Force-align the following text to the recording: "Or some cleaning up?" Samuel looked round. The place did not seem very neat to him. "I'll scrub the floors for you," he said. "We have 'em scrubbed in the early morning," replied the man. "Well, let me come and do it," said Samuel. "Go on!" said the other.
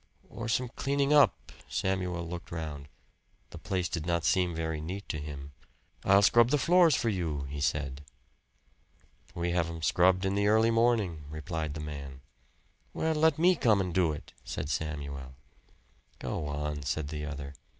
"Or 0.31 0.49
some 0.49 0.69
cleaning 0.69 1.13
up?" 1.13 1.51
Samuel 1.69 2.27
looked 2.27 2.51
round. 2.51 2.87
The 3.51 3.59
place 3.59 3.87
did 3.87 4.03
not 4.07 4.25
seem 4.25 4.55
very 4.55 4.81
neat 4.81 5.07
to 5.09 5.19
him. 5.19 5.51
"I'll 6.03 6.23
scrub 6.23 6.49
the 6.49 6.57
floors 6.57 6.95
for 6.95 7.09
you," 7.09 7.41
he 7.43 7.61
said. 7.61 8.03
"We 9.35 9.51
have 9.51 9.69
'em 9.69 9.83
scrubbed 9.83 10.25
in 10.25 10.33
the 10.33 10.47
early 10.47 10.71
morning," 10.71 11.25
replied 11.29 11.75
the 11.75 11.81
man. 11.81 12.21
"Well, 12.95 13.13
let 13.13 13.37
me 13.37 13.55
come 13.55 13.79
and 13.79 13.93
do 13.93 14.11
it," 14.11 14.33
said 14.43 14.69
Samuel. 14.71 15.35
"Go 16.17 16.47
on!" 16.47 16.81
said 16.81 17.09
the 17.09 17.27
other. 17.27 17.53